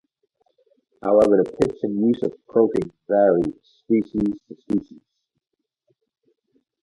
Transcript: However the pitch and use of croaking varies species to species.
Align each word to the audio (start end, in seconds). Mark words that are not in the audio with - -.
However 1.03 1.37
the 1.43 1.51
pitch 1.61 1.77
and 1.83 1.99
use 2.07 2.23
of 2.23 2.33
croaking 2.47 2.91
varies 3.07 3.53
species 3.61 4.33
to 4.47 4.55
species. 4.59 5.03